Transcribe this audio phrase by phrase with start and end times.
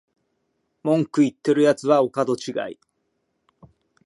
[0.81, 2.79] 文句言ってるやつはお門違い